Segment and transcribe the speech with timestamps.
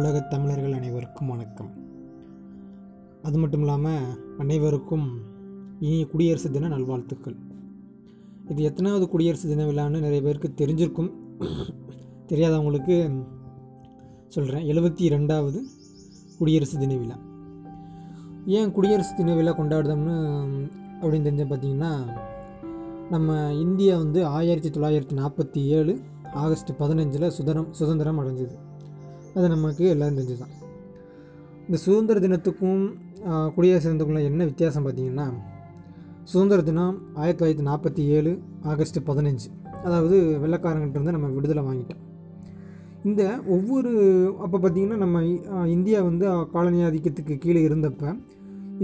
[0.00, 1.70] உலகத் தமிழர்கள் அனைவருக்கும் வணக்கம்.
[3.22, 5.18] அது மட்டும் இல்லாமல் அனைவருக்கும்
[5.80, 7.36] இனிய குடியரசு தின நல்வாழ்த்துக்கள்.
[8.48, 11.10] இது எத்தனாவது குடியரசு தின விழான்னு நிறைய பேருக்கு தெரிஞ்சிருக்கும்.
[12.26, 13.24] தெரியாதவங்களுக்கு
[14.28, 15.62] சொல்கிறேன் எழுபத்தி ரெண்டாவது
[16.38, 17.18] குடியரசு தின விழா.
[18.46, 22.18] ஏன் குடியரசு தின விழா கொண்டாடுதோம்னு அப்படின்னு தெரிஞ்ச பார்த்தீங்கன்னா
[23.10, 26.00] நம்ம இந்தியா வந்து ஆயிரத்தி தொள்ளாயிரத்தி நாற்பத்தி ஏழு
[26.32, 28.68] ஆகஸ்ட் பதினஞ்சில் சுதந்திரம் சுதந்திரம் அடைஞ்சது.
[29.36, 30.54] அது நமக்கு எல்லாம் தெரிஞ்சது தான்
[31.66, 32.84] இந்த சுதந்திர தினத்துக்கும்
[33.56, 35.26] குடியரசு தினத்துக்குள்ள என்ன வித்தியாசம் பார்த்தீங்கன்னா
[36.30, 38.32] சுதந்திர தினம் ஆயிரத்தி தொள்ளாயிரத்தி நாற்பத்தி ஏழு
[38.72, 39.48] ஆகஸ்ட் பதினஞ்சு.
[39.86, 42.02] அதாவது வெள்ளைக்காரங்கிட்ட இருந்து நம்ம விடுதலை வாங்கிட்டோம்.
[43.08, 43.22] இந்த
[43.54, 43.90] ஒவ்வொரு
[44.44, 45.22] அப்போ பார்த்திங்கன்னா நம்ம
[45.76, 48.10] இந்தியா வந்து காலனி ஆதிக்கத்துக்கு கீழே இருந்தப்போ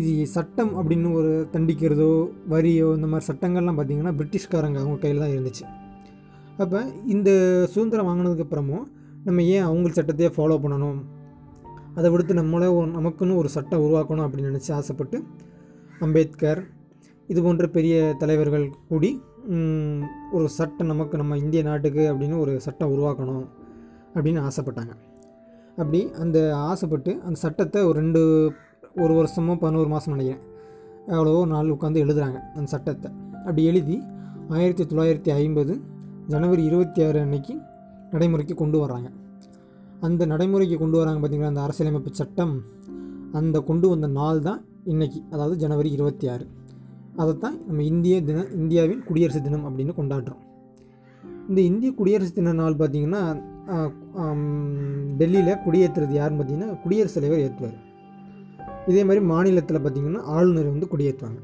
[0.01, 2.11] இது சட்டம் அப்படின்னு ஒரு தண்டிக்கிறதோ
[2.55, 5.65] வரியோ இந்த மாதிரி சட்டங்கள்லாம் பார்த்திங்கன்னா பிரிட்டிஷ்காரங்க அவங்க கையில் தான் இருந்துச்சு.
[6.63, 6.81] அப்போ
[7.15, 7.31] இந்த
[7.75, 8.85] சுதந்திரம் வாங்கினதுக்கப்புறமும்
[9.27, 10.99] நம்ம ஏன் அவங்க சட்டத்தையே ஃபாலோ பண்ணணும்?
[11.99, 15.19] அதை விடுத்து நம்மளே நமக்குன்னு ஒரு சட்டம் உருவாக்கணும் அப்படின்னு நினச்சி ஆசைப்பட்டு
[16.05, 16.61] அம்பேத்கர்
[17.29, 19.11] இது போன்ற பெரிய தலைவர்கள் கூடி
[20.37, 23.45] ஒரு சட்டம் நமக்கு நம்ம இந்திய நாட்டுக்கு அப்படின்னு ஒரு சட்டம் உருவாக்கணும்
[24.15, 24.93] அப்படின்னு ஆசைப்பட்டாங்க.
[25.81, 26.39] அப்படி அந்த
[26.71, 28.23] ஆசைப்பட்டு அந்த சட்டத்தை ஒரு ரெண்டு
[29.03, 30.45] ஒரு வருஷமோ பதினோரு மாதம் நினைக்கிறேன்.
[31.15, 33.11] எவ்வளவோ நாள் உட்காந்து எழுதுறாங்க அந்த சட்டத்தை.
[33.41, 33.97] அப்படி எழுதி
[34.57, 35.75] ஆயிரத்தி தொள்ளாயிரத்தி ஐம்பது
[36.33, 37.55] ஜனவரி இருபத்தி ஆறு அன்னைக்கு
[38.17, 39.11] நடைமுறைக்கு கொண்டு வர்றாங்க
[40.07, 42.55] அந்த நடைமுறைக்கு கொண்டு வராங்க பார்த்திங்கன்னா அந்த அரசியலமைப்பு சட்டம்
[43.39, 44.61] அந்த கொண்டு வந்த நாள் தான்
[44.93, 46.45] இன்றைக்கி அதாவது ஜனவரி இருபத்தி ஆறு.
[47.23, 50.43] அதைத்தான் நம்ம இந்திய தின இந்தியாவின் குடியரசு தினம் அப்படின்னு கொண்டாடுறோம்.
[51.49, 53.23] இந்த இந்திய குடியரசு தின நாள் பார்த்திங்கன்னா
[55.21, 57.77] டெல்லியில் குடியேற்றுறது யாருன்னு பார்த்தீங்கன்னா குடியரசுத் தலைவர் ஏற்றுவார்.
[58.91, 61.41] இதே மாதிரி மாநிலத்தில் பார்த்திங்கன்னா ஆளுநர் வந்து குடியேற்றுவாங்க.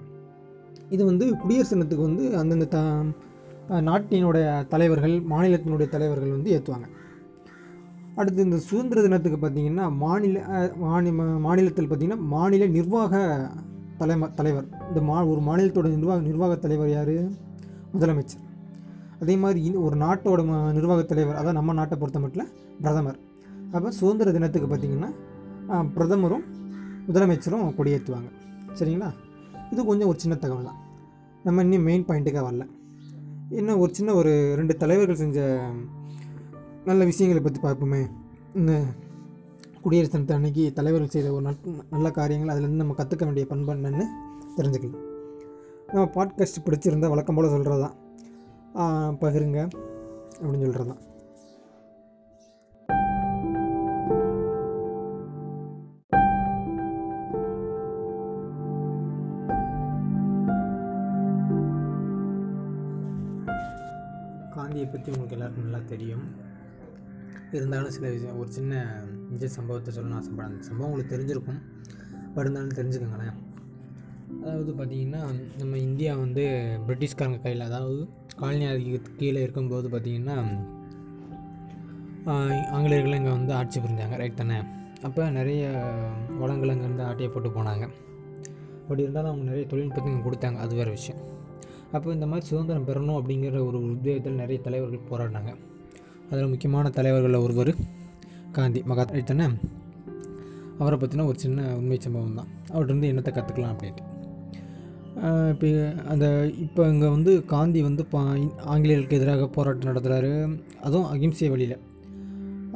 [0.94, 2.80] இது வந்து குடியரசு தினத்துக்கு வந்து அந்தந்த த
[3.88, 6.88] நாட்டினுடைய தலைவர்கள் மாநிலத்தினுடைய தலைவர்கள் வந்து ஏற்றுவாங்க
[8.20, 10.40] அடுத்து இந்த சுதந்திர தினத்துக்கு பார்த்திங்கன்னா மாநில
[10.86, 11.10] மாநி
[11.46, 13.20] மாநிலத்தில் பார்த்திங்கன்னா மாநில நிர்வாக
[14.00, 14.66] தலைம தலைவர்.
[14.88, 17.14] இந்த மா ஒரு மாநிலத்தோட நிர்வாக நிர்வாக தலைவர் யார்?
[17.94, 18.42] முதலமைச்சர்.
[19.22, 20.42] அதே மாதிரி ஒரு நாட்டோட
[20.78, 22.50] நிர்வாக தலைவர் அதான் நம்ம நாட்டை பொறுத்த மட்டும்
[22.82, 23.18] பிரதமர்.
[23.74, 25.10] அப்போ சுதந்திர தினத்துக்கு பார்த்திங்கன்னா
[25.96, 26.44] பிரதமரும்
[27.08, 28.30] முதலமைச்சரும் கொடியேற்றுவாங்க
[28.78, 29.10] சரிங்களா?
[29.72, 30.80] இது கொஞ்சம் ஒரு சின்ன தகவல் தான்.
[31.46, 32.64] நம்ம இன்னும் மெயின் பாயிண்ட்டுக்காக வரல.
[33.60, 35.38] என்ன ஒரு சின்ன ஒரு ரெண்டு தலைவர்கள் செஞ்ச
[36.84, 38.00] நல்ல விஷயங்களை பற்றி பார்ப்போமே.
[38.54, 38.72] இந்த
[39.82, 41.44] குடியரசு தினத்தை அன்னைக்கு தலைவர்கள் செய்த ஒரு
[41.90, 44.06] நல்ல காரியங்கள் அதுலேருந்து நம்ம கற்றுக்க வேண்டிய பண்பு என்னென்னு
[44.58, 45.00] தெரிஞ்சுக்கலாம்.
[45.86, 47.96] நம்ம பாட்காஸ்ட் பிடிச்சிருந்தா வழக்கம் போல் சொல்கிறது தான்
[49.22, 49.60] பகிருங்க
[50.40, 51.02] அப்படின்னு சொல்கிறது தான்
[67.58, 68.82] இருந்தாலும் சில விஷயம் ஒரு சின்ன
[69.30, 71.60] நிஜ சம்பவத்தை சொல்லணும் ஆசைப்படாது அந்த சம்பவம் உங்களுக்கு தெரிஞ்சிருக்கும்.
[72.34, 73.38] பட் இருந்தாலும் தெரிஞ்சுக்கோங்களேன்.
[74.42, 75.22] அதாவது பார்த்திங்கன்னா
[75.60, 76.44] நம்ம இந்தியா வந்து
[76.86, 77.98] பிரிட்டிஷ்காரங்க கையில் அதாவது
[78.40, 80.36] காலனி ஆதிக்கத்துக்கு கீழே இருக்கும்போது பார்த்திங்கன்னா
[82.30, 84.16] ஆங்கிலேயர்களும் ஆங்கிலேயர்கள் இங்கே வந்து ஆட்சி புரிஞ்சாங்க.
[84.22, 84.58] ரைட் தானே?
[85.06, 85.62] அப்போ நிறைய
[86.40, 87.84] வளங்கள் அங்கேருந்து ஆட்டையை போட்டு போனாங்க.
[88.82, 90.58] அப்படி இருந்தாலும் அவங்க நிறைய தொழில்நுட்பத்தை இங்கே கொடுத்தாங்க.
[90.64, 91.20] அது வேறு விஷயம்.
[91.96, 95.52] அப்போ இந்த மாதிரி சுதந்திரம் பெறணும் அப்படிங்கிற ஒரு உத்வேகத்தில் நிறைய தலைவர்கள் போராடினாங்க.
[96.30, 97.72] அதில் முக்கியமான தலைவர்களில் ஒருவர்
[98.58, 99.46] காந்தி மகாத்மா தானே?
[100.80, 102.50] அவரை பற்றின ஒரு சின்ன உண்மை சம்பவம் தான்.
[102.72, 104.08] அவர்கிட்ட என்னத்தை கற்றுக்கலாம் அப்படின்ட்டு.
[105.52, 105.68] இப்போ
[106.12, 106.26] அந்த
[106.64, 108.20] இப்போ இங்கே வந்து காந்தி வந்து பா
[108.72, 110.30] ஆங்கிலேயர்களுக்கு எதிராக போராட்டம் நடத்துகிறாரு
[110.86, 111.76] அதுவும் அகிம்சை வழியில்.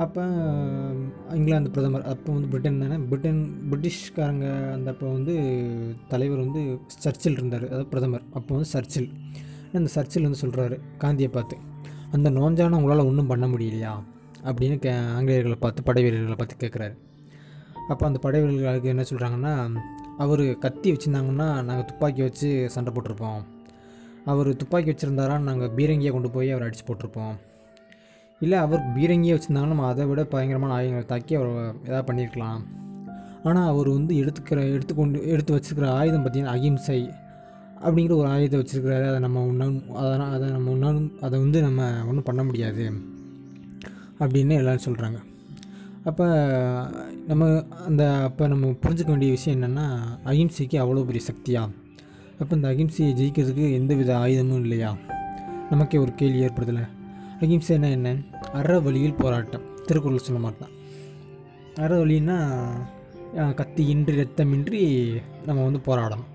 [0.04, 0.22] அப்போ
[1.38, 2.96] இங்கிலாந்து பிரதமர் அப்போ வந்து பிரிட்டன் தானே?
[3.10, 3.40] பிரிட்டன்
[3.70, 5.34] பிரிட்டிஷ்காரங்க அந்த அப்போ வந்து
[6.12, 6.62] தலைவர் வந்து
[7.04, 7.66] சர்ச்சில் இருந்தார்.
[7.70, 9.08] அதாவது பிரதமர் அப்போ வந்து சர்ச்சில்.
[9.80, 11.56] அந்த சர்ச்சில் வந்து சொல்கிறாரு காந்தியை பார்த்து.
[12.16, 13.94] அந்த நோஞ்சான உங்களால் ஒன்றும் பண்ண முடியலையா?
[14.48, 16.94] அப்படின்னு கே ஆங்கிலேயர்களை பார்த்து படை வீரர்களை பார்த்து கேட்குறாரு.
[17.88, 19.52] அப்போ அந்த படை வீரர்களுக்கு என்ன சொல்கிறாங்கன்னா
[20.18, 23.40] அவர் கத்தி வச்சுருந்தாங்கன்னா நாங்கள் துப்பாக்கி வச்சு சண்டை போட்டிருப்போம்.
[24.24, 27.34] அவர் துப்பாக்கி வச்சுருந்தாரா நாங்கள் பீரங்கியை கொண்டு போய் அவர் அடித்து போட்டிருப்போம்.
[28.40, 32.62] இல்லை அவர் பீரங்கியை வச்சுருந்தாங்கன்னா நம்ம அதை விட பயங்கரமான ஆயுதங்களை தாக்கி அவர் எதாவது பண்ணியிருக்கலாம்.
[33.42, 37.00] ஆனால் அவர் வந்து எடுத்துக்கிற எடுத்துக்கொண்டு எடுத்து வச்சுருக்கிற ஆயுதம் பார்த்திங்கன்னா அகிம்சை.
[37.84, 39.06] அப்படிங்கிற ஒரு ஆயுதம் வச்சுருக்கிறாரு.
[39.08, 42.84] அதை நம்ம ஒன்றும் அதனால் அதை நம்ம உண்ணாலும் அதை வந்து நம்ம ஒன்றும் பண்ண முடியாது
[44.20, 45.18] அப்படின்னு எல்லோரும் சொல்கிறாங்க
[46.10, 46.26] அப்போ
[47.30, 47.44] நம்ம
[47.86, 49.86] அந்த அப்போ நம்ம புரிஞ்சுக்க வேண்டிய விஷயம் என்னென்னா
[50.24, 51.62] அகிம்சைக்கு அவ்வளோ பெரிய சக்தியா?
[52.40, 54.90] அப்போ இந்த அகிம்சையை ஜெயிக்கிறதுக்கு எந்த வித ஆயுதமும் இல்லையா?
[55.70, 56.84] நமக்கே ஒரு கேள்வி ஏற்படுதலை
[57.40, 58.14] அகிம்சைனா என்ன?
[58.58, 59.64] அற வழியில் போராட்டம்.
[59.86, 60.72] திருக்குறள் சொல்ல மாட்டான்.
[61.84, 62.38] அற வழின்னா
[63.58, 64.82] கத்தி கத்தியின்றி ரத்தமின்றி
[65.46, 66.28] நம்ம வந்து போராடணும்.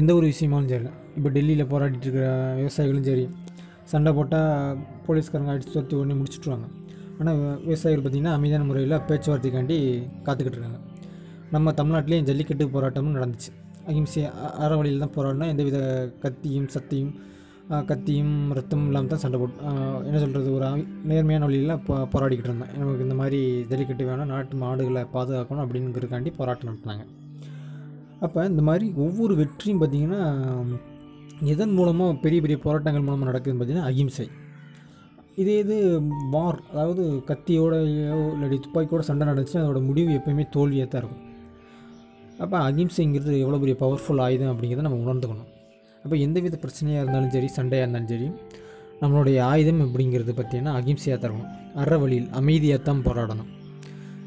[0.00, 0.88] எந்த ஒரு விஷயமாலும் சரி.
[1.18, 2.26] இப்போ டெல்லியில் போராடிட்டு இருக்கிற
[2.60, 3.24] விவசாயிகளும் சரி
[3.92, 6.66] சண்டை போட்டால் போலீஸ்காரங்க அடித்து துரத்தி உடனே முடிச்சுட்ருவாங்க
[7.20, 7.38] ஆனால்
[7.68, 9.76] விவசாயிகள் பார்த்திங்கன்னா அமைதியான முறையில் பேச்சுவார்த்தைக்காண்டி
[10.26, 10.80] காத்துக்கிட்டு இருக்காங்க
[11.54, 13.50] நம்ம தமிழ்நாட்டிலேயும் ஜல்லிக்கட்டு போராட்டமும் நடந்துச்சு.
[13.90, 14.22] அகிம்சை
[14.64, 15.78] அற வழியில் தான் போராடினா எந்தவித
[16.24, 17.12] கத்தியும் சத்தியும்
[17.90, 19.62] கத்தியும் ரத்தம் இல்லாமல் தான் சண்டை போட்டு
[20.08, 20.68] என்ன சொல்கிறது ஒரு
[21.10, 23.40] நேர்மையான வழியில் போ போராடிக்கிட்டு இருந்தேன் நமக்கு இந்த மாதிரி
[23.70, 27.06] ஜல்லிக்கட்டு வேணும் நாட்டு மாடுகளை பாதுகாக்கணும் அப்படிங்கிறதுக்காண்டி போராட்டம் நடத்தினாங்க.
[28.24, 30.22] அப்போ இந்த மாதிரி ஒவ்வொரு வெற்றியும் பார்த்திங்கன்னா
[31.52, 34.26] எதன் மூலமாக பெரிய பெரிய போராட்டங்கள் மூலமாக நடக்குதுன்னு பார்த்தீங்கன்னா அகிம்சை.
[35.42, 35.76] இதே இது
[36.34, 41.24] வார் அதாவது கத்தியோடையோ இல்லாட்டி துப்பாக்கியோட சண்டை நடந்துச்சுன்னா அதோட முடிவு எப்பயுமே தோல்வியாக தான் இருக்கும்.
[42.44, 45.50] அப்போ அகிம்சைங்கிறது எவ்வளோ பெரிய பவர்ஃபுல் ஆயுதம் அப்படிங்கிறத நம்ம உணர்ந்துக்கணும்.
[46.04, 48.28] அப்போ எந்தவித பிரச்சனையாக இருந்தாலும் சரி சண்டையாக இருந்தாலும் சரி
[49.02, 51.54] நம்மளுடைய ஆயுதம் அப்படிங்கிறது பார்த்தீங்கன்னா அகிம்சையாக தான் இருக்கணும்.
[51.82, 53.50] அற வழியில் அமைதியாக தான் போராடணும்.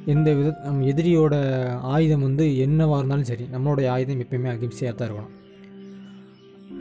[0.05, 1.35] எந்த வித நம் எதிரியோட
[1.95, 5.35] ஆயுதம் வந்து என்னவாக இருந்தாலும் சரி நம்மளுடைய ஆயுதம் எப்பயுமே அகிம்சையாக தான் இருக்கணும்.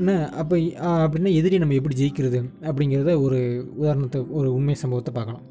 [0.00, 0.56] என்ன அப்போ
[1.04, 3.38] அப்படின்னா எதிரி நம்ம எப்படி ஜெயிக்கிறது அப்படிங்கிறத ஒரு
[3.80, 5.46] உதாரணத்தை ஒரு உண்மை சம்பவத்தை பார்க்கலாம்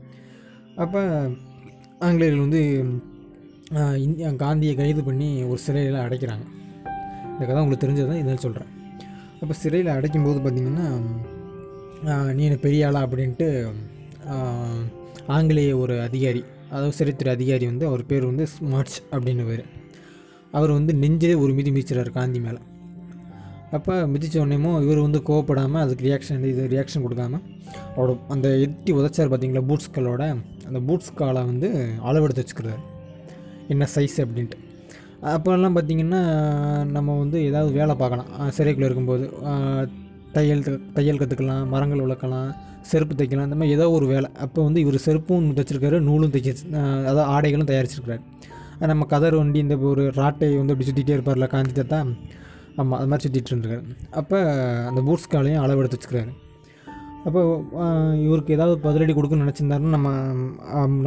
[0.83, 1.01] அப்போ
[1.99, 2.63] ஆங்கிலேயர்கள் வந்து
[4.05, 6.45] இந்தியா காந்தியை கைது பண்ணி ஒரு சிறையில் அடைக்கிறாங்க.
[7.33, 8.71] இந்த கதை உங்களுக்கு தெரிஞ்சது தான் இதெல்லாம் சொல்கிறேன்
[9.41, 10.87] அப்போ சிறையில் அடைக்கும்போது பார்த்திங்கன்னா
[12.37, 13.47] நீ என்ன பெரிய ஆளா அப்படின்ட்டு
[15.35, 16.41] ஆங்கிலேய ஒரு அதிகாரி
[16.71, 19.63] அதாவது சிறைத்துறை அதிகாரி வந்து அவர் பேர் வந்து ஸ்மார்ட்ஸ் அப்படின்னு பேர்
[20.57, 22.59] அவர் வந்து நெஞ்சே ஒரு மிதி மிதிச்சிறாரு காந்தி மேலே.
[23.77, 27.39] அப்போ மிதிச்ச உடனேமோ இவர் வந்து கோவப்படாமல் அதுக்கு ரியாக்ஷன் இது ரியாக்ஷன் கொடுக்காம
[27.95, 30.23] அவரோட அந்த எட்டி உதச்சார் பார்த்தீங்களா பூட்ஸ்களோட
[30.67, 31.69] அந்த பூட்ஸ் காலை வந்து
[32.09, 32.81] அளவெடுத்து வச்சுக்கிறாரு.
[33.73, 34.57] என்ன சைஸ் அப்படின்ட்டு.
[35.33, 36.21] அப்போல்லாம் பார்த்தீங்கன்னா
[36.95, 38.29] நம்ம வந்து ஏதாவது வேலை பார்க்கலாம்.
[38.57, 39.25] சிறைக்குள்ளே இருக்கும்போது
[40.35, 40.63] தையல்
[40.97, 42.50] தையல் கற்றுக்கலாம் மரங்கள் வளர்க்கலாம்
[42.89, 44.27] செருப்பு தைக்கலாம் இந்த மாதிரி ஏதோ ஒரு வேலை.
[44.45, 46.53] அப்போ வந்து இவர் செருப்பும் தைச்சிருக்காரு நூலும் தைக்க
[47.09, 48.24] அதாவது ஆடைகளும் தயாரிச்சிருக்காரு
[48.91, 52.00] நம்ம கதர் வண்டி இந்த ஒரு ராட்டை வந்து அப்படி சுற்றிட்டே இருப்பார்ல காஞ்சி தாத்தா
[52.81, 53.85] ஆமாம் அது மாதிரி சுற்றிட்டு இருந்திருக்காரு.
[54.19, 54.39] அப்போ
[54.89, 56.31] அந்த பூட்ஸ் காலையும் அளவெடுத்து வச்சுக்கிறாரு.
[57.27, 57.41] அப்போ
[58.25, 60.09] இவருக்கு ஏதாவது பதிலடி கொடுக்கணும்னு நினச்சிருந்தாருன்னா நம்ம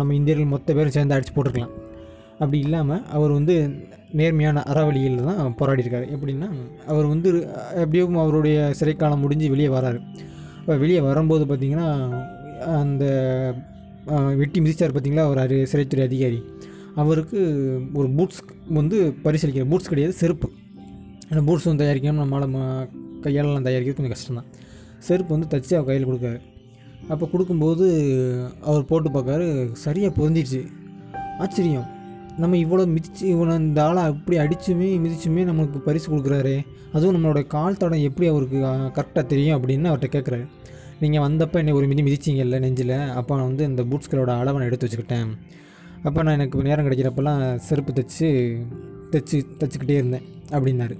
[0.00, 1.75] நம்ம இந்தியர்கள் மொத்த பேரும் சேர்ந்து அடிச்சு போட்டிருக்கலாம்.
[2.40, 3.54] அப்படி இல்லாமல் அவர் வந்து
[4.19, 6.48] நேர்மையான அறவழியில் தான் போராடிருக்காரு எப்படின்னா
[6.92, 7.28] அவர் வந்து
[7.82, 10.00] எப்படியும் அவருடைய சிறைக்காலம் முடிஞ்சு வெளியே வராரு.
[10.60, 11.88] இப்போ வெளியே வரும்போது பார்த்திங்கன்னா
[12.81, 13.04] அந்த
[14.40, 16.40] வெட்டி மிதிச்சார் பார்த்தீங்களா அவர் அரு சிறைத்துறை அதிகாரி.
[17.02, 17.38] அவருக்கு
[18.00, 18.40] ஒரு பூட்ஸ்
[18.78, 18.96] வந்து
[19.26, 20.48] பரிசளிக்கிற பூட்ஸ் கிடையாது செருப்பு.
[21.31, 22.88] அந்த பூட்ஸ் வந்து தயாரிக்காமல் நம்மளால்
[23.25, 24.50] கையாலலாம் தயாரிக்கிறது கொஞ்சம் கஷ்டம் தான்
[25.08, 26.40] செருப்பு வந்து தச்சு அவர் கையில் கொடுக்காரு.
[27.12, 27.86] அப்போ கொடுக்கும்போது
[28.69, 29.46] அவர் போட்டு பார்க்காரு
[29.84, 30.62] சரியாக பொருந்திடுச்சு.
[31.44, 31.88] ஆச்சரியம்.
[32.42, 36.54] நம்ம இவ்வளோ மிதிச்சு இவனை இந்த ஆளை அப்படி அடிச்சுமே மிதிச்சுமே நம்மளுக்கு பரிசு கொடுக்குறாரு.
[36.94, 38.58] அதுவும் நம்மளோட கால் தடம் எப்படி அவருக்கு
[38.96, 40.44] கரெக்டாக தெரியும் அப்படின்னு அவர்கிட்ட கேட்குறாரு.
[41.02, 42.96] நீங்கள் வந்தப்போ என்னை ஒரு மிதி மிதிச்சிங்கல்ல நெஞ்சில்.
[43.19, 45.28] அப்போ நான் வந்து இந்த பூட்ஸ்களோட அளவை நான் எடுத்து வச்சுக்கிட்டேன்.
[46.08, 48.28] அப்போ நான் எனக்கு நேரம் கிடைக்கிறப்பெல்லாம் செருப்பு தைச்சு
[49.12, 50.26] தைச்சு தைச்சிக்கிட்டே இருந்தேன்
[50.56, 50.96] அப்படின்னாரு.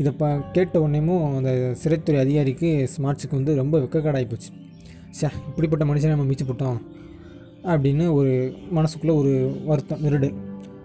[0.00, 1.50] இதை ப கேட்ட உடனேமும் அந்த
[1.82, 4.50] சிறைத்துறை அதிகாரிக்கு ஸ்மார்ட்ஸுக்கு வந்து ரொம்ப வெக்கக்காடாகி போச்சு.
[5.18, 6.78] சே இப்படிப்பட்ட மனுஷனை நம்ம மிச்சு போட்டோம்
[7.72, 8.32] அப்படின்னு ஒரு
[8.78, 9.32] மனசுக்குள்ளே ஒரு
[9.68, 10.28] வருத்தம் நெருடு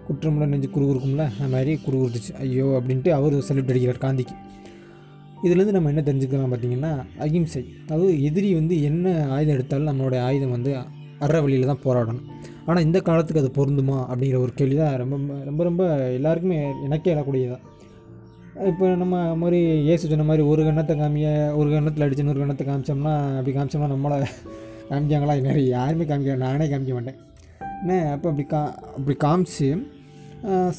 [0.09, 1.25] குற்றமுள்ள நெஞ்சு குறுகுறுக்கும்ல?
[1.37, 2.31] அந்த மாதிரி குறுகுறுத்துச்சு.
[2.43, 4.35] ஐயோ அப்படின்ட்டு அவர் சல்யூட் அடிக்கிறார் காந்திக்கு.
[5.45, 6.93] இதுலேருந்து நம்ம என்ன தெரிஞ்சுக்கலாம் பார்த்தீங்கன்னா
[7.25, 7.61] அகிம்சை.
[7.85, 10.71] அதாவது எதிரி வந்து என்ன ஆயுதம் எடுத்தாலும் நம்மளுடைய ஆயுதம் வந்து
[11.25, 12.25] அற வழியில் தான் போராடணும்.
[12.67, 15.15] ஆனால் இந்த காலத்துக்கு அது பொருந்துமா அப்படிங்கிற ஒரு கேள்வி தான் ரொம்ப
[15.49, 15.83] ரொம்ப ரொம்ப
[16.17, 16.57] எல்லாருக்குமே
[16.87, 17.65] எனக்கே எழக்கூடியதான்
[18.71, 19.59] இப்போ நம்ம மாதிரி
[19.91, 21.27] ஏசு சொன்ன மாதிரி ஒரு கண்ணத்தை காமிய
[21.59, 24.17] ஒரு கண்ணத்தில் அடிச்சு ஒரு கண்ணத்தை காமிச்சோம்னா அப்படி காமிச்சோம்னா நம்மளை
[24.89, 25.35] காமிக்காங்களா?
[25.47, 27.19] நிறைய யாருமே காமிக்க நானே காமிக்க மாட்டேன்.
[27.81, 28.61] என்ன அப்போ அப்படி கா
[28.97, 29.67] அப்படி காமிச்சு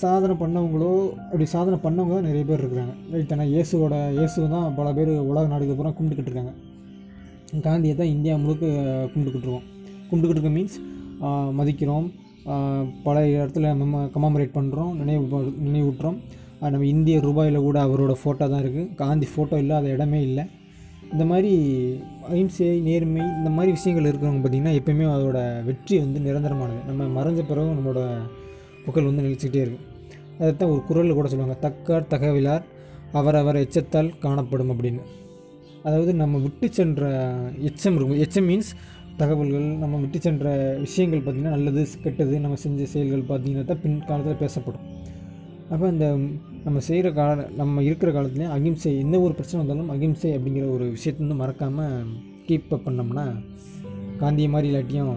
[0.02, 0.92] சாதனை பண்ணவங்களோ
[1.28, 2.94] அப்படி சாதனை பண்ணவங்க தான் நிறைய பேர் இருக்கிறாங்க.
[3.14, 6.54] ரைட் ஆனால் இயேசுவோட இயேசு தான் பல பேர் உலக நாடுக்கு அப்புறம் கும்பிட்டுக்கிட்டு இருக்காங்க.
[7.66, 8.64] காந்தியை தான் இந்தியா முழுக்க
[9.12, 9.66] கும்பிட்டுக்கிட்டு இருக்கோம்
[10.08, 10.78] கும்பிட்டுக்கிட்டு இருக்க மீன்ஸ்
[11.58, 12.06] மதிக்கிறோம்
[13.06, 16.18] பல இடத்துல மெம கமாமரேட் பண்ணுறோம் நினைவு நினைவூட்டுறோம்.
[16.74, 20.44] நம்ம இந்திய ரூபாயில் கூட அவரோட ஃபோட்டோ தான் இருக்குது காந்தி ஃபோட்டோ இல்லாத இடமே இல்லை.
[21.12, 21.52] இந்த மாதிரி
[22.30, 25.38] அஹிம்சை நேர்மை இந்த மாதிரி விஷயங்கள் இருக்கிறவங்க பார்த்திங்கன்னா எப்பயுமே அதோட
[25.68, 26.80] வெற்றி வந்து நிரந்தரமானது.
[26.90, 28.02] நம்ம மறைஞ்ச பிறகு நம்மளோட
[28.84, 29.86] புகழ் வந்து நிகழ்ச்சிக்கிட்டே இருக்கும்
[30.38, 31.56] அதைத்தான் ஒரு குரலில் கூட சொல்லுவாங்க.
[31.66, 32.64] தக்கார் தகவலார்
[33.18, 35.02] அவரவர் எச்சத்தால் காணப்படும் அப்படின்னு.
[35.86, 37.02] அதாவது நம்ம விட்டு சென்ற
[37.68, 38.20] எச்சம் இருக்கும்.
[38.24, 38.70] எச்சம் மீன்ஸ்
[39.20, 39.66] தகவல்கள்.
[39.82, 40.46] நம்ம விட்டு சென்ற
[40.86, 44.86] விஷயங்கள் பார்த்திங்கன்னா நல்லது கெட்டது நம்ம செஞ்ச செயல்கள் பார்த்திங்கன்னா தான் பின் காலத்தில் பேசப்படும்.
[45.72, 46.06] அப்போ இந்த
[46.64, 51.22] நம்ம செய்கிற கால நம்ம இருக்கிற காலத்துலேயும் அகிம்சை எந்த ஒரு பிரச்சனை வந்தாலும் அகிம்சை அப்படிங்கிற ஒரு விஷயத்தை
[51.24, 52.08] வந்து மறக்காமல்
[52.48, 53.26] கீப் அப் பண்ணோம்னா
[54.22, 55.14] காந்தியை மாதிரி இல்லாட்டியும்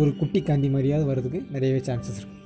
[0.00, 2.39] ஒரு குட்டி காந்தி மாதிரியாவது வர்றதுக்கு நிறையவே சான்சஸ் இருக்குது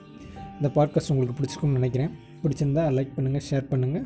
[0.60, 2.10] இந்த பாட்காஸ்ட் உங்களுக்கு பிடிச்சிருக்கும்னு நினைக்கிறேன்.
[2.42, 4.04] பிடிச்சிருந்தா லைக் பண்ணுங்கள் ஷேர் பண்ணுங்கள்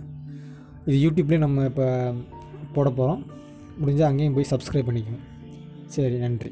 [0.87, 1.87] இது யூடியூப்லேயும் நம்ம இப்போ
[2.75, 3.23] போட போகிறோம்
[3.81, 5.26] முடிஞ்சால் அங்கேயும் போய் சப்ஸ்கிரைப் பண்ணிக்கணும்
[5.87, 6.50] சரி நன்றி.